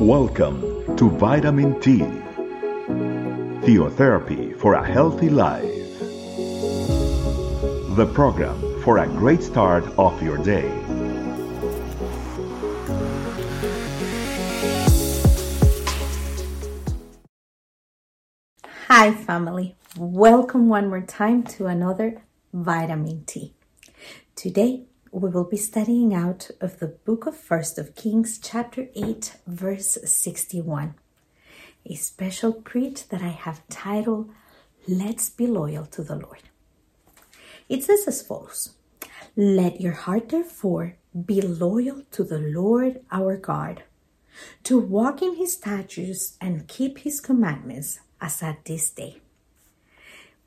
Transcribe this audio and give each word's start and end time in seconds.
Welcome 0.00 0.96
to 0.96 1.10
Vitamin 1.10 1.80
T, 1.80 1.98
Theotherapy 3.66 4.56
for 4.56 4.74
a 4.74 4.86
Healthy 4.86 5.28
Life. 5.28 5.64
The 7.96 8.08
program 8.14 8.80
for 8.84 8.98
a 8.98 9.08
great 9.08 9.42
start 9.42 9.84
of 9.98 10.22
your 10.22 10.38
day. 10.38 10.70
Hi, 18.86 19.12
family. 19.12 19.74
Welcome 19.96 20.68
one 20.68 20.90
more 20.90 21.00
time 21.00 21.42
to 21.58 21.66
another 21.66 22.22
Vitamin 22.52 23.24
T. 23.26 23.52
Today, 24.36 24.84
we 25.12 25.30
will 25.30 25.44
be 25.44 25.56
studying 25.56 26.12
out 26.14 26.50
of 26.60 26.78
the 26.78 26.86
book 26.86 27.26
of 27.26 27.36
First 27.36 27.78
of 27.78 27.94
Kings, 27.94 28.38
chapter 28.38 28.88
8, 28.94 29.36
verse 29.46 29.96
61. 30.04 30.94
A 31.86 31.94
special 31.94 32.52
preach 32.52 33.08
that 33.08 33.22
I 33.22 33.28
have 33.28 33.66
titled, 33.68 34.30
Let's 34.86 35.30
Be 35.30 35.46
Loyal 35.46 35.86
to 35.86 36.02
the 36.02 36.16
Lord. 36.16 36.42
It 37.68 37.84
says 37.84 38.04
as 38.06 38.22
follows 38.22 38.74
Let 39.36 39.80
your 39.80 39.92
heart, 39.92 40.28
therefore, 40.28 40.96
be 41.24 41.40
loyal 41.40 42.02
to 42.12 42.24
the 42.24 42.38
Lord 42.38 43.00
our 43.10 43.36
God, 43.36 43.84
to 44.64 44.78
walk 44.78 45.22
in 45.22 45.36
his 45.36 45.54
statutes 45.54 46.36
and 46.40 46.68
keep 46.68 46.98
his 46.98 47.20
commandments, 47.20 48.00
as 48.20 48.42
at 48.42 48.64
this 48.66 48.90
day. 48.90 49.20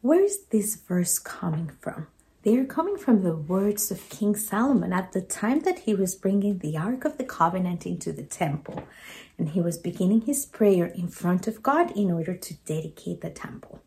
Where 0.00 0.22
is 0.22 0.44
this 0.46 0.76
verse 0.76 1.18
coming 1.18 1.72
from? 1.80 2.06
They 2.46 2.56
are 2.58 2.64
coming 2.64 2.96
from 2.96 3.24
the 3.24 3.34
words 3.34 3.90
of 3.90 4.08
King 4.08 4.36
Solomon 4.36 4.92
at 4.92 5.10
the 5.10 5.20
time 5.20 5.62
that 5.62 5.80
he 5.80 5.94
was 5.94 6.14
bringing 6.14 6.58
the 6.58 6.76
Ark 6.76 7.04
of 7.04 7.18
the 7.18 7.24
Covenant 7.24 7.84
into 7.84 8.12
the 8.12 8.22
temple. 8.22 8.84
And 9.36 9.48
he 9.48 9.60
was 9.60 9.78
beginning 9.78 10.20
his 10.20 10.46
prayer 10.46 10.86
in 10.86 11.08
front 11.08 11.48
of 11.48 11.60
God 11.60 11.90
in 11.96 12.12
order 12.12 12.36
to 12.36 12.54
dedicate 12.58 13.20
the 13.20 13.30
temple. 13.30 13.82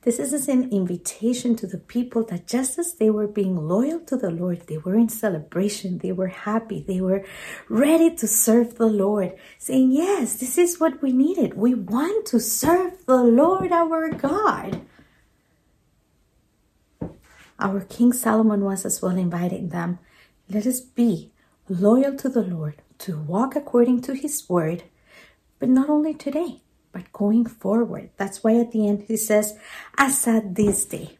This 0.00 0.18
is 0.18 0.48
an 0.48 0.72
invitation 0.72 1.56
to 1.56 1.66
the 1.66 1.76
people 1.76 2.24
that 2.30 2.46
just 2.46 2.78
as 2.78 2.94
they 2.94 3.10
were 3.10 3.28
being 3.28 3.68
loyal 3.68 4.00
to 4.06 4.16
the 4.16 4.30
Lord, 4.30 4.62
they 4.66 4.78
were 4.78 4.96
in 4.96 5.10
celebration, 5.10 5.98
they 5.98 6.12
were 6.12 6.28
happy, 6.28 6.80
they 6.80 7.02
were 7.02 7.22
ready 7.68 8.16
to 8.16 8.26
serve 8.26 8.76
the 8.76 8.86
Lord, 8.86 9.36
saying, 9.58 9.92
Yes, 9.92 10.36
this 10.36 10.56
is 10.56 10.80
what 10.80 11.02
we 11.02 11.12
needed. 11.12 11.52
We 11.52 11.74
want 11.74 12.24
to 12.28 12.40
serve 12.40 13.04
the 13.04 13.22
Lord 13.22 13.72
our 13.72 14.08
God. 14.08 14.86
Our 17.60 17.80
King 17.80 18.12
Solomon 18.12 18.64
was 18.64 18.84
as 18.84 19.02
well 19.02 19.16
inviting 19.16 19.70
them. 19.70 19.98
Let 20.48 20.66
us 20.66 20.80
be 20.80 21.32
loyal 21.68 22.16
to 22.16 22.28
the 22.28 22.42
Lord, 22.42 22.82
to 22.98 23.18
walk 23.18 23.56
according 23.56 24.02
to 24.02 24.14
his 24.14 24.48
word, 24.48 24.84
but 25.58 25.68
not 25.68 25.90
only 25.90 26.14
today, 26.14 26.62
but 26.92 27.12
going 27.12 27.46
forward. 27.46 28.10
That's 28.16 28.44
why 28.44 28.56
at 28.58 28.72
the 28.72 28.88
end 28.88 29.04
he 29.08 29.16
says, 29.16 29.58
as 29.96 30.26
at 30.26 30.54
this 30.54 30.84
day. 30.84 31.18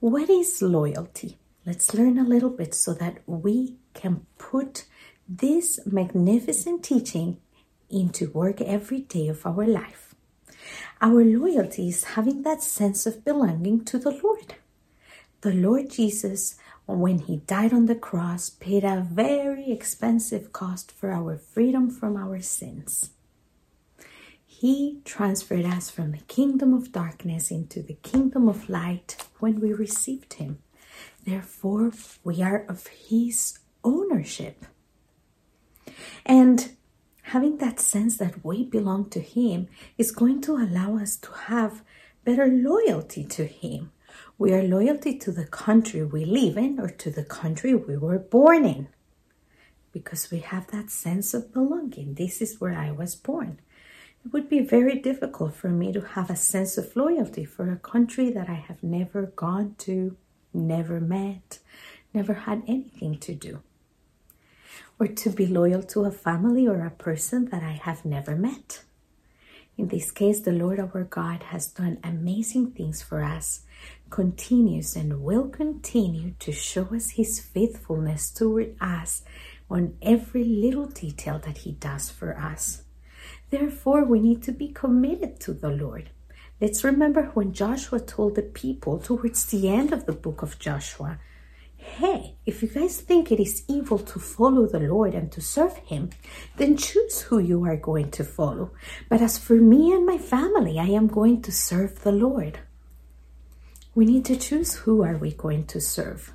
What 0.00 0.30
is 0.30 0.62
loyalty? 0.62 1.38
Let's 1.66 1.92
learn 1.92 2.18
a 2.18 2.24
little 2.24 2.50
bit 2.50 2.72
so 2.74 2.94
that 2.94 3.18
we 3.26 3.76
can 3.94 4.26
put 4.38 4.84
this 5.28 5.80
magnificent 5.84 6.84
teaching 6.84 7.38
into 7.90 8.30
work 8.30 8.60
every 8.60 9.00
day 9.00 9.28
of 9.28 9.44
our 9.44 9.66
life. 9.66 10.14
Our 11.00 11.24
loyalty 11.24 11.88
is 11.88 12.04
having 12.14 12.42
that 12.42 12.62
sense 12.62 13.06
of 13.06 13.24
belonging 13.24 13.84
to 13.86 13.98
the 13.98 14.10
Lord. 14.10 14.54
The 15.40 15.54
Lord 15.54 15.90
Jesus, 15.90 16.56
when 16.86 17.20
he 17.20 17.36
died 17.36 17.72
on 17.72 17.86
the 17.86 17.94
cross, 17.94 18.50
paid 18.50 18.82
a 18.82 19.06
very 19.08 19.70
expensive 19.70 20.52
cost 20.52 20.90
for 20.90 21.12
our 21.12 21.38
freedom 21.38 21.90
from 21.90 22.16
our 22.16 22.40
sins. 22.40 23.10
He 24.44 24.98
transferred 25.04 25.64
us 25.64 25.90
from 25.90 26.10
the 26.10 26.24
kingdom 26.26 26.74
of 26.74 26.90
darkness 26.90 27.52
into 27.52 27.82
the 27.82 27.94
kingdom 28.02 28.48
of 28.48 28.68
light 28.68 29.16
when 29.38 29.60
we 29.60 29.72
received 29.72 30.34
him. 30.34 30.58
Therefore, 31.24 31.92
we 32.24 32.42
are 32.42 32.64
of 32.68 32.88
his 32.88 33.60
ownership. 33.84 34.64
And 36.26 36.72
having 37.22 37.58
that 37.58 37.78
sense 37.78 38.16
that 38.16 38.44
we 38.44 38.64
belong 38.64 39.08
to 39.10 39.20
him 39.20 39.68
is 39.96 40.10
going 40.10 40.40
to 40.40 40.56
allow 40.56 40.96
us 40.98 41.16
to 41.18 41.30
have 41.46 41.84
better 42.24 42.48
loyalty 42.48 43.22
to 43.22 43.44
him 43.44 43.92
we 44.38 44.52
are 44.52 44.62
loyalty 44.62 45.18
to 45.18 45.32
the 45.32 45.44
country 45.44 46.04
we 46.04 46.24
live 46.24 46.56
in 46.56 46.78
or 46.78 46.88
to 46.88 47.10
the 47.10 47.24
country 47.24 47.74
we 47.74 47.96
were 47.96 48.20
born 48.20 48.64
in. 48.64 48.86
Because 49.90 50.30
we 50.30 50.38
have 50.38 50.68
that 50.68 50.90
sense 50.90 51.34
of 51.34 51.52
belonging. 51.52 52.14
This 52.14 52.40
is 52.40 52.60
where 52.60 52.74
I 52.74 52.92
was 52.92 53.16
born. 53.16 53.58
It 54.24 54.32
would 54.32 54.48
be 54.48 54.60
very 54.60 55.00
difficult 55.00 55.54
for 55.54 55.70
me 55.70 55.92
to 55.92 56.00
have 56.00 56.30
a 56.30 56.36
sense 56.36 56.78
of 56.78 56.94
loyalty 56.94 57.44
for 57.44 57.72
a 57.72 57.76
country 57.76 58.30
that 58.30 58.48
I 58.48 58.54
have 58.54 58.80
never 58.80 59.22
gone 59.22 59.74
to, 59.78 60.16
never 60.54 61.00
met, 61.00 61.58
never 62.14 62.34
had 62.34 62.62
anything 62.68 63.18
to 63.18 63.34
do. 63.34 63.60
Or 65.00 65.08
to 65.08 65.30
be 65.30 65.46
loyal 65.46 65.82
to 65.84 66.04
a 66.04 66.12
family 66.12 66.68
or 66.68 66.84
a 66.86 66.90
person 66.90 67.46
that 67.46 67.64
I 67.64 67.72
have 67.72 68.04
never 68.04 68.36
met. 68.36 68.84
In 69.78 69.86
this 69.86 70.10
case, 70.10 70.40
the 70.40 70.50
Lord 70.50 70.80
our 70.80 71.04
God 71.04 71.44
has 71.44 71.68
done 71.68 71.98
amazing 72.02 72.72
things 72.72 73.00
for 73.00 73.22
us 73.22 73.62
continues 74.10 74.96
and 74.96 75.22
will 75.22 75.48
continue 75.48 76.32
to 76.40 76.50
show 76.50 76.86
us 76.92 77.10
his 77.10 77.38
faithfulness 77.38 78.30
toward 78.32 78.74
us 78.80 79.22
on 79.70 79.96
every 80.02 80.42
little 80.42 80.86
detail 80.86 81.38
that 81.46 81.58
he 81.58 81.72
does 81.72 82.10
for 82.10 82.36
us. 82.36 82.82
Therefore, 83.50 84.04
we 84.04 84.18
need 84.18 84.42
to 84.42 84.52
be 84.52 84.66
committed 84.66 85.38
to 85.40 85.52
the 85.52 85.70
Lord. 85.70 86.10
Let's 86.60 86.82
remember 86.82 87.30
when 87.34 87.52
Joshua 87.52 88.00
told 88.00 88.34
the 88.34 88.42
people 88.42 88.98
towards 88.98 89.46
the 89.46 89.68
end 89.68 89.92
of 89.92 90.06
the 90.06 90.12
book 90.12 90.42
of 90.42 90.58
Joshua, 90.58 91.20
Hey, 91.96 92.36
if 92.46 92.62
you 92.62 92.68
guys 92.68 93.00
think 93.00 93.32
it 93.32 93.40
is 93.40 93.64
evil 93.66 93.98
to 93.98 94.20
follow 94.20 94.66
the 94.66 94.78
Lord 94.78 95.14
and 95.14 95.32
to 95.32 95.40
serve 95.40 95.76
Him, 95.78 96.10
then 96.56 96.76
choose 96.76 97.22
who 97.22 97.38
you 97.38 97.64
are 97.64 97.76
going 97.76 98.10
to 98.12 98.24
follow. 98.24 98.70
But 99.08 99.20
as 99.20 99.36
for 99.36 99.54
me 99.54 99.92
and 99.92 100.06
my 100.06 100.18
family, 100.18 100.78
I 100.78 100.86
am 100.86 101.08
going 101.08 101.42
to 101.42 101.50
serve 101.50 102.02
the 102.02 102.12
Lord. 102.12 102.60
We 103.94 104.04
need 104.04 104.24
to 104.26 104.36
choose 104.36 104.74
who 104.74 105.02
are 105.02 105.16
we 105.16 105.32
going 105.32 105.66
to 105.66 105.80
serve. 105.80 106.34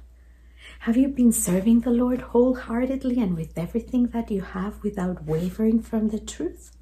Have 0.80 0.97
you 0.97 1.08
been 1.08 1.31
serving 1.31 1.81
the 1.81 1.92
Lord 1.92 2.19
wholeheartedly 2.22 3.19
and 3.19 3.38
with 3.38 3.58
everything 3.58 4.08
that 4.08 4.30
you 4.30 4.42
have 4.42 4.84
without 4.84 5.24
wavering 5.24 5.81
from 5.81 6.09
the 6.09 6.19
truth? 6.19 6.75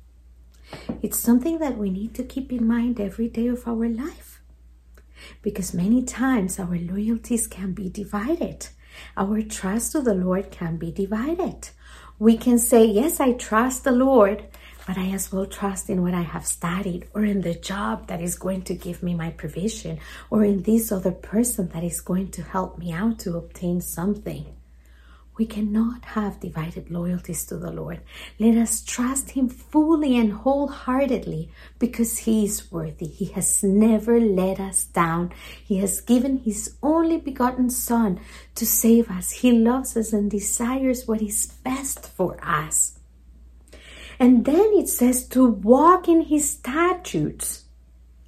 It's 1.04 1.20
something 1.20 1.60
that 1.60 1.78
we 1.78 1.92
need 1.92 2.16
to 2.16 2.24
keep 2.24 2.52
in 2.52 2.66
mind 2.68 3.00
every 3.00 3.28
day 3.28 3.48
of 3.48 3.68
our 3.68 3.88
life. 3.88 4.41
Because 5.42 5.74
many 5.74 6.04
times 6.04 6.60
our 6.60 6.78
loyalties 6.78 7.48
can 7.48 7.74
be 7.74 7.90
divided. 7.90 8.68
Our 9.16 9.42
trust 9.42 9.94
to 9.94 10.02
the 10.02 10.14
Lord 10.14 10.52
can 10.52 10.78
be 10.78 10.92
divided. 10.92 11.70
We 12.20 12.38
can 12.38 12.60
say, 12.60 12.86
Yes, 12.86 13.20
I 13.20 13.34
trust 13.34 13.84
the 13.84 13.92
Lord, 13.92 14.46
but 14.86 14.98
I 14.98 15.10
as 15.12 15.32
well 15.32 15.46
trust 15.46 15.90
in 15.90 16.02
what 16.04 16.14
I 16.14 16.22
have 16.22 16.46
studied 16.46 17.08
or 17.14 17.24
in 17.24 17.42
the 17.42 17.56
job 17.56 18.08
that 18.08 18.22
is 18.22 18.38
going 18.38 18.64
to 18.64 18.76
give 18.76 19.02
me 19.02 19.16
my 19.16 19.32
provision 19.32 20.00
or 20.30 20.44
in 20.44 20.64
this 20.64 20.92
other 20.92 21.12
person 21.12 21.70
that 21.70 21.84
is 21.84 22.02
going 22.02 22.32
to 22.32 22.44
help 22.44 22.78
me 22.78 22.92
out 22.92 23.20
to 23.20 23.38
obtain 23.38 23.82
something. 23.82 24.46
We 25.38 25.46
cannot 25.46 26.06
have 26.06 26.40
divided 26.40 26.92
loyalties 26.92 27.46
to 27.46 27.58
the 27.58 27.72
Lord. 27.72 28.02
Let 28.38 28.58
us 28.58 28.84
trust 28.84 29.32
Him 29.32 29.50
fully 29.50 30.18
and 30.18 30.34
wholeheartedly 30.34 31.52
because 31.80 32.20
He 32.20 32.46
is 32.46 32.72
worthy. 32.72 33.08
He 33.08 33.26
has 33.26 33.64
never 33.64 34.20
let 34.20 34.60
us 34.60 34.86
down. 34.86 35.32
He 35.64 35.78
has 35.78 36.02
given 36.02 36.38
His 36.38 36.76
only 36.84 37.18
begotten 37.18 37.70
Son 37.70 38.20
to 38.56 38.66
save 38.66 39.10
us. 39.10 39.32
He 39.32 39.52
loves 39.52 39.98
us 39.98 40.14
and 40.14 40.30
desires 40.30 41.08
what 41.08 41.22
is 41.22 41.48
best 41.64 42.08
for 42.08 42.38
us. 42.44 43.00
And 44.22 44.46
then 44.46 44.74
it 44.76 44.88
says 44.88 45.28
to 45.30 45.48
walk 45.48 46.08
in 46.08 46.22
his 46.22 46.48
statutes 46.48 47.66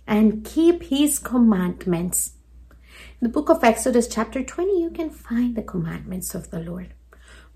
and 0.07 0.43
keep 0.43 0.81
his 0.81 1.19
commandments. 1.19 2.31
The 3.23 3.29
book 3.29 3.47
of 3.49 3.63
Exodus, 3.63 4.09
chapter 4.09 4.43
20, 4.43 4.81
you 4.81 4.89
can 4.89 5.09
find 5.09 5.55
the 5.55 5.61
commandments 5.61 6.35
of 6.35 6.49
the 6.49 6.59
Lord. 6.59 6.93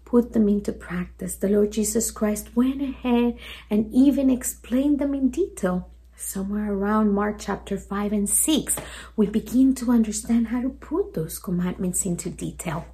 Put 0.05 0.31
them 0.31 0.47
into 0.47 0.71
practice. 0.71 1.35
The 1.35 1.49
Lord 1.49 1.73
Jesus 1.73 2.09
Christ 2.09 2.55
went 2.55 2.81
ahead 2.81 3.37
and 3.69 3.93
even 3.93 4.29
explained 4.29 4.97
them 4.97 5.13
in 5.13 5.27
detail. 5.27 5.89
Somewhere 6.15 6.71
around 6.71 7.11
Mark 7.11 7.35
chapter 7.39 7.77
5 7.77 8.13
and 8.13 8.29
6, 8.29 8.77
we 9.17 9.27
begin 9.27 9.75
to 9.75 9.91
understand 9.91 10.47
how 10.47 10.61
to 10.61 10.69
put 10.69 11.13
those 11.15 11.37
commandments 11.37 12.05
into 12.05 12.29
detail. 12.29 12.85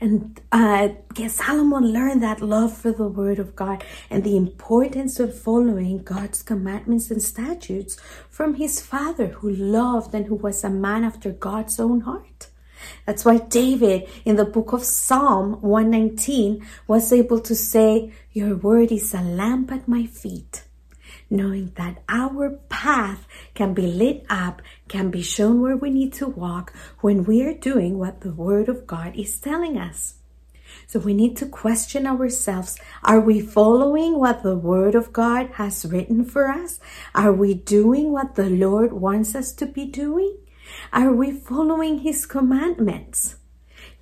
And 0.00 0.40
uh, 0.52 0.88
Solomon 1.28 1.92
learned 1.92 2.22
that 2.22 2.42
love 2.42 2.76
for 2.76 2.92
the 2.92 3.08
Word 3.08 3.38
of 3.38 3.56
God 3.56 3.84
and 4.10 4.22
the 4.22 4.36
importance 4.36 5.18
of 5.18 5.38
following 5.38 6.02
God's 6.02 6.42
commandments 6.42 7.10
and 7.10 7.22
statutes 7.22 7.96
from 8.30 8.54
his 8.54 8.80
father, 8.80 9.28
who 9.28 9.50
loved 9.50 10.14
and 10.14 10.26
who 10.26 10.34
was 10.34 10.62
a 10.64 10.70
man 10.70 11.04
after 11.04 11.32
God's 11.32 11.80
own 11.80 12.02
heart. 12.02 12.48
That's 13.06 13.24
why 13.24 13.38
David 13.38 14.08
in 14.24 14.36
the 14.36 14.44
book 14.44 14.72
of 14.72 14.84
Psalm 14.84 15.60
119 15.62 16.66
was 16.86 17.12
able 17.12 17.40
to 17.40 17.54
say, 17.54 18.12
Your 18.32 18.56
word 18.56 18.92
is 18.92 19.14
a 19.14 19.22
lamp 19.22 19.72
at 19.72 19.88
my 19.88 20.06
feet. 20.06 20.65
Knowing 21.28 21.72
that 21.76 22.02
our 22.08 22.50
path 22.68 23.26
can 23.54 23.74
be 23.74 23.86
lit 23.86 24.24
up, 24.30 24.62
can 24.88 25.10
be 25.10 25.22
shown 25.22 25.60
where 25.60 25.76
we 25.76 25.90
need 25.90 26.12
to 26.12 26.26
walk 26.26 26.72
when 27.00 27.24
we 27.24 27.42
are 27.42 27.54
doing 27.54 27.98
what 27.98 28.20
the 28.20 28.32
word 28.32 28.68
of 28.68 28.86
God 28.86 29.16
is 29.16 29.38
telling 29.40 29.76
us. 29.76 30.14
So 30.86 31.00
we 31.00 31.14
need 31.14 31.36
to 31.38 31.46
question 31.46 32.06
ourselves. 32.06 32.78
Are 33.02 33.20
we 33.20 33.40
following 33.40 34.18
what 34.18 34.42
the 34.42 34.56
Word 34.56 34.94
of 34.94 35.12
God 35.12 35.50
has 35.54 35.84
written 35.84 36.24
for 36.24 36.48
us? 36.48 36.78
Are 37.14 37.32
we 37.32 37.54
doing 37.54 38.12
what 38.12 38.34
the 38.34 38.48
Lord 38.48 38.92
wants 38.92 39.34
us 39.34 39.52
to 39.54 39.66
be 39.66 39.86
doing? 39.86 40.36
Are 40.92 41.12
we 41.12 41.32
following 41.32 41.98
His 41.98 42.26
commandments? 42.26 43.36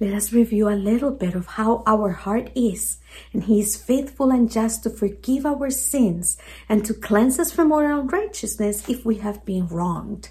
Let 0.00 0.12
us 0.12 0.32
review 0.32 0.68
a 0.68 0.74
little 0.74 1.12
bit 1.12 1.34
of 1.34 1.46
how 1.46 1.84
our 1.86 2.10
heart 2.10 2.50
is. 2.56 2.98
And 3.32 3.44
He 3.44 3.60
is 3.60 3.76
faithful 3.76 4.30
and 4.30 4.50
just 4.50 4.82
to 4.82 4.90
forgive 4.90 5.46
our 5.46 5.70
sins 5.70 6.36
and 6.68 6.84
to 6.84 6.94
cleanse 6.94 7.38
us 7.38 7.52
from 7.52 7.72
our 7.72 7.84
unrighteousness 7.84 8.88
if 8.88 9.04
we 9.04 9.16
have 9.16 9.44
been 9.44 9.68
wronged. 9.68 10.30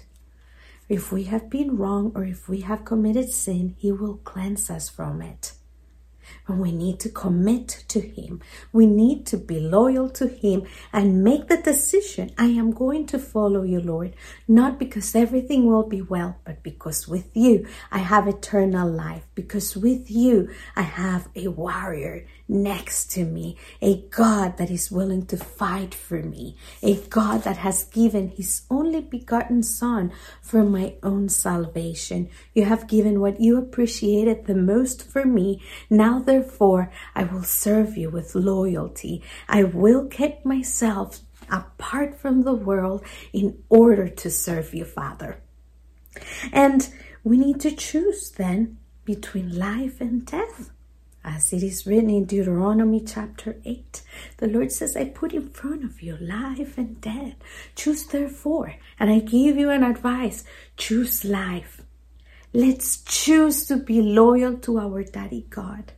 If 0.88 1.10
we 1.10 1.24
have 1.24 1.48
been 1.48 1.78
wrong 1.78 2.12
or 2.14 2.24
if 2.24 2.46
we 2.46 2.60
have 2.60 2.84
committed 2.84 3.30
sin, 3.30 3.74
He 3.78 3.90
will 3.90 4.18
cleanse 4.18 4.68
us 4.68 4.90
from 4.90 5.22
it. 5.22 5.52
And 6.46 6.60
we 6.60 6.72
need 6.72 7.00
to 7.00 7.08
commit 7.08 7.84
to 7.88 8.00
Him. 8.00 8.40
We 8.72 8.86
need 8.86 9.26
to 9.26 9.36
be 9.36 9.60
loyal 9.60 10.08
to 10.10 10.28
Him 10.28 10.64
and 10.92 11.24
make 11.24 11.48
the 11.48 11.56
decision 11.56 12.32
I 12.38 12.46
am 12.46 12.70
going 12.70 13.06
to 13.06 13.18
follow 13.18 13.62
you, 13.62 13.80
Lord, 13.80 14.14
not 14.46 14.78
because 14.78 15.14
everything 15.14 15.66
will 15.66 15.88
be 15.88 16.02
well, 16.02 16.38
but 16.44 16.62
because 16.62 17.08
with 17.08 17.36
you 17.36 17.66
I 17.90 17.98
have 17.98 18.28
eternal 18.28 18.90
life, 18.90 19.26
because 19.34 19.76
with 19.76 20.10
you 20.10 20.50
I 20.76 20.82
have 20.82 21.28
a 21.34 21.48
warrior 21.48 22.26
next 22.48 23.10
to 23.12 23.24
me, 23.24 23.56
a 23.80 24.02
God 24.10 24.56
that 24.58 24.70
is 24.70 24.90
willing 24.90 25.26
to 25.26 25.36
fight 25.36 25.94
for 25.94 26.22
me, 26.22 26.56
a 26.82 26.96
God 26.96 27.42
that 27.44 27.58
has 27.58 27.84
given 27.84 28.28
his 28.28 28.62
only 28.70 29.00
begotten 29.00 29.62
Son 29.62 30.12
for 30.42 30.62
my 30.62 30.94
own 31.02 31.28
salvation. 31.28 32.28
You 32.52 32.64
have 32.64 32.86
given 32.86 33.20
what 33.20 33.40
you 33.40 33.56
appreciated 33.56 34.46
the 34.46 34.54
most 34.54 35.02
for 35.02 35.24
me. 35.24 35.62
Now, 35.88 36.18
therefore, 36.18 36.90
I 37.14 37.24
will 37.24 37.44
serve 37.44 37.96
you 37.96 38.10
with 38.10 38.34
loyalty. 38.34 39.22
I 39.48 39.64
will 39.64 40.06
keep 40.06 40.44
myself 40.44 41.20
apart 41.50 42.18
from 42.18 42.42
the 42.42 42.54
world 42.54 43.04
in 43.32 43.62
order 43.68 44.08
to 44.08 44.30
serve 44.30 44.74
you, 44.74 44.84
Father. 44.84 45.40
And 46.52 46.88
we 47.22 47.38
need 47.38 47.60
to 47.60 47.74
choose 47.74 48.30
then 48.30 48.78
between 49.04 49.58
life 49.58 50.00
and 50.00 50.24
death. 50.24 50.70
As 51.24 51.54
it 51.54 51.62
is 51.62 51.86
written 51.86 52.10
in 52.10 52.26
Deuteronomy 52.26 53.00
chapter 53.00 53.56
8, 53.64 54.02
the 54.36 54.46
Lord 54.46 54.70
says, 54.70 54.94
I 54.94 55.06
put 55.06 55.32
in 55.32 55.48
front 55.48 55.82
of 55.82 56.02
you 56.02 56.18
life 56.18 56.76
and 56.76 57.00
death. 57.00 57.36
Choose 57.74 58.04
therefore, 58.04 58.74
and 59.00 59.10
I 59.10 59.20
give 59.20 59.56
you 59.56 59.70
an 59.70 59.82
advice 59.82 60.44
choose 60.76 61.24
life. 61.24 61.80
Let's 62.52 63.02
choose 63.02 63.66
to 63.66 63.78
be 63.78 64.02
loyal 64.02 64.58
to 64.58 64.78
our 64.78 65.02
Daddy 65.02 65.46
God. 65.48 65.92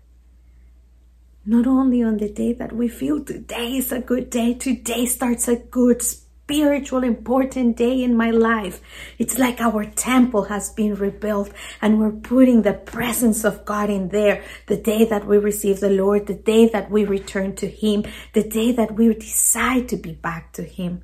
Not 1.45 1.67
only 1.67 2.03
on 2.03 2.19
the 2.19 2.31
day 2.31 2.53
that 2.55 2.73
we 2.73 2.89
feel 2.89 3.25
today 3.25 3.77
is 3.77 3.91
a 3.91 4.01
good 4.01 4.31
day, 4.31 4.55
today 4.55 5.07
starts 5.07 5.49
a 5.49 5.57
good 5.57 6.03
spiritual 6.47 7.03
important 7.03 7.77
day 7.77 8.05
in 8.05 8.17
my 8.17 8.31
life. 8.31 8.81
It's 9.19 9.37
like 9.37 9.61
our 9.61 9.85
temple 9.85 10.45
has 10.45 10.71
been 10.71 10.95
rebuilt 10.95 11.51
and 11.83 11.99
we're 11.99 12.13
putting 12.13 12.63
the 12.63 12.73
presence 12.73 13.45
of 13.45 13.65
God 13.65 13.91
in 13.91 14.11
there. 14.11 14.45
The 14.67 14.77
day 14.77 15.05
that 15.07 15.27
we 15.27 15.39
receive 15.39 15.81
the 15.81 15.91
Lord, 15.91 16.29
the 16.29 16.35
day 16.35 16.69
that 16.69 16.89
we 16.89 17.05
return 17.05 17.57
to 17.57 17.67
Him, 17.67 18.05
the 18.33 18.45
day 18.45 18.71
that 18.71 18.95
we 18.95 19.13
decide 19.13 19.89
to 19.89 19.97
be 19.97 20.13
back 20.13 20.53
to 20.53 20.63
Him. 20.63 21.03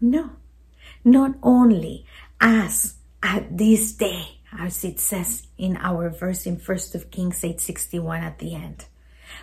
No, 0.00 0.30
not 1.04 1.34
only 1.42 2.06
as 2.40 2.94
at 3.24 3.58
this 3.58 3.92
day, 3.92 4.38
as 4.56 4.84
it 4.84 5.00
says 5.00 5.48
in 5.58 5.76
our 5.78 6.10
verse 6.10 6.46
in 6.46 6.58
First 6.58 6.94
of 6.94 7.10
Kings 7.10 7.42
8:61 7.42 8.20
at 8.20 8.38
the 8.38 8.54
end. 8.54 8.84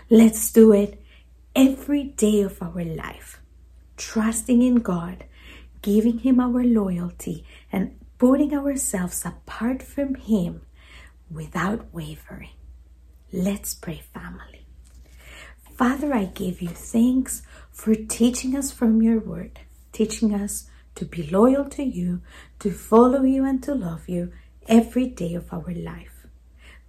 Let's 0.10 0.54
do 0.54 0.72
it 0.72 1.04
every 1.54 2.04
day 2.16 2.42
of 2.44 2.62
our 2.62 2.84
life 2.86 3.42
trusting 3.98 4.62
in 4.62 4.76
God, 4.76 5.26
giving 5.82 6.20
Him 6.20 6.40
our 6.40 6.64
loyalty, 6.64 7.46
and 7.72 8.00
putting 8.18 8.54
ourselves 8.54 9.26
apart 9.26 9.84
from 9.84 10.16
Him 10.16 10.62
without 11.30 11.94
wavering. 11.94 12.52
Let's 13.34 13.74
pray, 13.76 14.02
family. 14.14 14.66
Father, 15.76 16.14
I 16.14 16.26
give 16.26 16.62
you 16.62 16.70
thanks 16.70 17.44
for 17.72 17.94
teaching 17.94 18.56
us 18.56 18.72
from 18.72 19.02
your 19.02 19.20
word, 19.20 19.60
teaching 19.92 20.34
us 20.34 20.70
to 20.96 21.06
be 21.06 21.28
loyal 21.28 21.66
to 21.66 21.84
you, 21.84 22.22
to 22.60 22.72
follow 22.72 23.24
you, 23.24 23.46
and 23.46 23.62
to 23.64 23.76
love 23.76 24.10
you 24.10 24.32
every 24.68 25.06
day 25.08 25.36
of 25.36 25.54
our 25.54 25.72
life. 25.74 26.26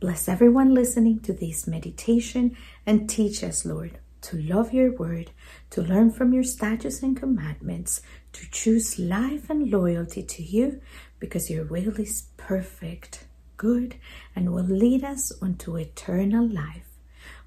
Bless 0.01 0.29
everyone 0.29 0.75
listening 0.75 1.21
to 1.21 1.33
this 1.33 1.67
meditation 1.67 2.57
and 2.87 3.11
teach 3.11 3.43
us, 3.45 3.67
Lord, 3.67 3.99
to 4.29 4.37
love 4.37 4.75
your 4.75 4.93
word, 4.93 5.31
to 5.71 5.81
learn 5.81 6.11
from 6.11 6.35
your 6.35 6.45
statutes 6.45 7.03
and 7.03 7.17
commandments, 7.17 8.03
to 8.33 8.51
choose 8.51 8.99
life 8.99 9.49
and 9.49 9.71
loyalty 9.71 10.23
to 10.23 10.43
you, 10.43 10.83
because 11.19 11.51
your 11.51 11.65
will 11.65 11.99
is 11.99 12.29
perfect, 12.37 13.27
good, 13.57 13.97
and 14.37 14.53
will 14.53 14.65
lead 14.65 15.03
us 15.03 15.33
unto 15.41 15.77
eternal 15.77 16.47
life. 16.47 16.85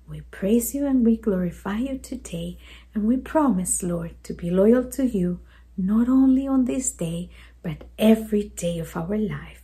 We 0.09 0.21
praise 0.21 0.73
you 0.73 0.87
and 0.87 1.05
we 1.05 1.17
glorify 1.17 1.77
you 1.77 1.99
today, 1.99 2.57
and 2.95 3.05
we 3.05 3.17
promise, 3.17 3.83
Lord, 3.83 4.15
to 4.23 4.33
be 4.33 4.49
loyal 4.49 4.83
to 4.91 5.05
you, 5.05 5.39
not 5.77 6.09
only 6.09 6.47
on 6.47 6.65
this 6.65 6.91
day, 6.91 7.29
but 7.61 7.83
every 7.99 8.49
day 8.49 8.79
of 8.79 8.97
our 8.97 9.17
life. 9.17 9.61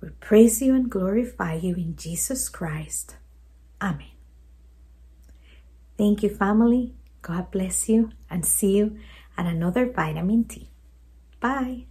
We 0.00 0.10
praise 0.20 0.62
you 0.62 0.74
and 0.74 0.88
glorify 0.88 1.54
you 1.54 1.74
in 1.74 1.96
Jesus 1.96 2.48
Christ. 2.48 3.16
Amen. 3.82 4.13
Thank 5.96 6.22
you, 6.22 6.28
family. 6.28 6.94
God 7.22 7.50
bless 7.50 7.88
you 7.88 8.10
and 8.28 8.44
see 8.44 8.76
you 8.76 8.98
at 9.36 9.46
another 9.46 9.90
Vitamin 9.90 10.44
T. 10.44 10.68
Bye. 11.40 11.86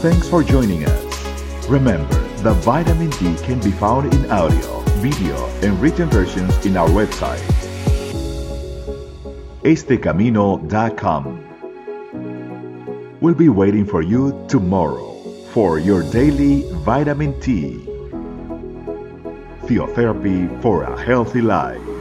Thanks 0.00 0.28
for 0.28 0.42
joining 0.42 0.84
us. 0.84 1.68
Remember, 1.68 2.14
the 2.42 2.52
Vitamin 2.52 3.10
T 3.10 3.34
can 3.44 3.60
be 3.60 3.70
found 3.72 4.12
in 4.14 4.30
audio, 4.30 4.80
video, 5.00 5.46
and 5.62 5.80
written 5.80 6.08
versions 6.08 6.64
in 6.64 6.76
our 6.76 6.88
website, 6.88 7.42
estecamino.com. 9.62 11.42
We'll 13.20 13.34
be 13.34 13.48
waiting 13.48 13.86
for 13.86 14.02
you 14.02 14.44
tomorrow 14.48 15.14
for 15.52 15.78
your 15.78 16.02
daily 16.12 16.62
Vitamin 16.84 17.40
T. 17.40 17.82
Theotherapy 19.66 20.62
for 20.62 20.84
a 20.84 21.02
healthy 21.02 21.40
life. 21.40 21.95